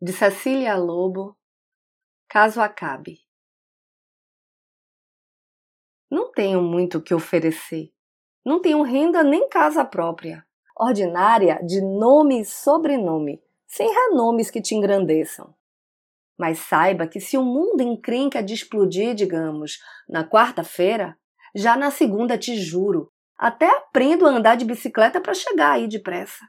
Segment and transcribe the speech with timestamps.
[0.00, 1.36] de Cecília Lobo,
[2.28, 3.18] caso acabe.
[6.08, 7.92] Não tenho muito o que oferecer.
[8.44, 10.46] Não tenho renda nem casa própria.
[10.78, 15.52] Ordinária de nome e sobrenome, sem renomes que te engrandeçam.
[16.38, 21.18] Mas saiba que se o mundo encrenca de explodir, digamos, na quarta-feira,
[21.52, 26.48] já na segunda te juro, até aprendo a andar de bicicleta para chegar aí depressa.